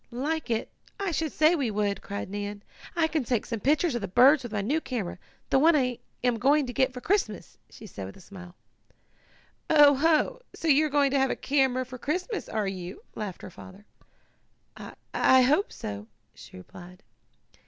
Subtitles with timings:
[0.09, 0.71] "Like it!
[0.99, 2.63] I should say we would!" cried Nan.
[2.95, 5.19] "I can take some pictures of the birds with my new camera
[5.51, 8.55] the one I am going to get for Christmas," she added with a smile.
[9.69, 10.41] "Oh ho!
[10.55, 13.85] So you are going to have a camera for Christmas; are you?" laughed her father.
[14.75, 17.03] "I I hope so," she replied.